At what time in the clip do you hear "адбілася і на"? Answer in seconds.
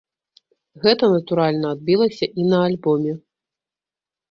1.77-2.59